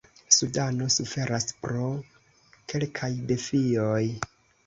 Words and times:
Sudano 0.35 0.87
suferas 0.93 1.45
pro 1.65 1.83
kelkaj 2.73 3.13
defioj. 3.33 4.01